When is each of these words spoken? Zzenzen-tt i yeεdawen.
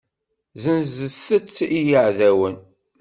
Zzenzen-tt 0.63 1.57
i 1.77 1.79
yeεdawen. 1.89 2.55